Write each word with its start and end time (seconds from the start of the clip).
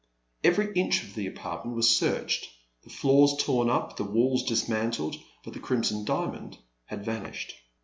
Every 0.43 0.73
inch 0.73 1.03
of 1.03 1.13
the 1.13 1.27
apartment 1.27 1.77
was 1.77 1.87
searched, 1.87 2.49
the 2.83 2.89
floors 2.89 3.35
torn 3.39 3.69
up, 3.69 3.97
the 3.97 4.03
walls 4.03 4.41
dis 4.43 4.67
mantled, 4.67 5.17
but 5.45 5.53
the 5.53 5.59
Crimson 5.59 6.05
Diamond 6.05 6.57
had 6.85 7.05
van 7.05 7.27
ished. 7.27 7.51